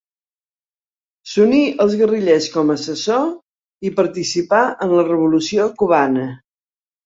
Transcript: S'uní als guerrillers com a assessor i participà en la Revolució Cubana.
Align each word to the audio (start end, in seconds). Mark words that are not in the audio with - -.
S'uní 1.33 1.59
als 1.85 1.93
guerrillers 1.99 2.49
com 2.55 2.73
a 2.75 2.79
assessor 2.81 3.29
i 3.91 3.95
participà 4.03 4.65
en 4.89 4.99
la 4.99 5.07
Revolució 5.15 5.71
Cubana. 5.85 6.29